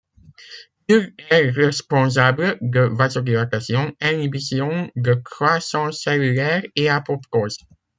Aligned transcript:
Il 0.87 1.13
est 1.29 1.51
responsable 1.51 2.57
de 2.61 2.79
vasodilatation, 2.79 3.95
inhibition 4.01 4.89
de 4.95 5.13
croissance 5.13 6.01
cellulaire 6.01 6.63
et 6.75 6.89
apoptose. 6.89 7.59